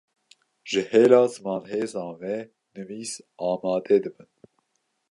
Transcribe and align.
ji 0.69 0.81
hêla 0.91 1.21
zimanhezan 1.33 2.11
ve 2.21 2.35
nivîs 2.73 3.11
amade 3.49 3.97
dibin 4.03 4.29